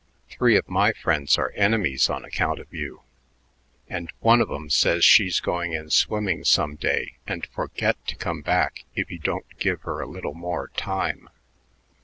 [0.31, 3.03] Three of my friends are enemies on account of you,
[3.87, 8.41] and one of 'em says she's going in swimming some day and forget to come
[8.41, 11.29] back if you don't give her a little more time."